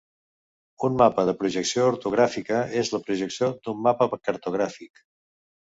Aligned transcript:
Un 0.87 0.95
mapa 1.01 1.25
de 1.27 1.35
projecció 1.41 1.85
ortogràfica 1.91 2.59
és 2.83 2.93
la 2.97 3.03
projecció 3.11 3.53
d'un 3.65 3.89
mapa 3.91 4.11
cartogràfic. 4.29 5.09